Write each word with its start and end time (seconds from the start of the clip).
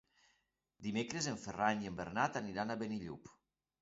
Dimecres 0.87 1.29
en 1.33 1.37
Ferran 1.43 1.85
i 1.85 1.91
en 1.91 1.99
Bernat 2.01 2.41
aniran 2.41 2.77
a 2.77 2.79
Benillup. 2.85 3.35